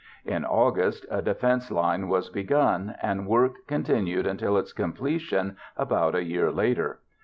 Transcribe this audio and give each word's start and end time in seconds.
In 0.25 0.45
August 0.45 1.05
a 1.11 1.21
defense 1.21 1.69
line 1.69 2.09
was 2.09 2.31
begun, 2.31 2.95
and 3.03 3.27
work 3.27 3.57
continued 3.67 4.25
until 4.25 4.57
its 4.57 4.73
completion 4.73 5.57
about 5.77 6.15
a 6.15 6.23
year 6.23 6.51
later. 6.51 7.01